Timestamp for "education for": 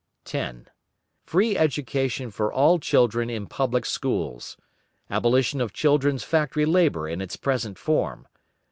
1.55-2.51